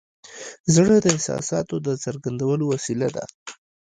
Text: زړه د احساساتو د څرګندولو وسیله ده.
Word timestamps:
زړه 0.75 0.95
د 1.01 1.05
احساساتو 1.15 1.75
د 1.85 1.87
څرګندولو 2.03 2.63
وسیله 2.73 3.07
ده. 3.15 3.23